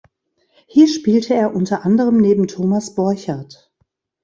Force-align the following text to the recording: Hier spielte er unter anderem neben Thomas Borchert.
Hier 0.65 0.87
spielte 0.87 1.35
er 1.35 1.53
unter 1.53 1.85
anderem 1.85 2.17
neben 2.19 2.47
Thomas 2.47 2.95
Borchert. 2.95 3.71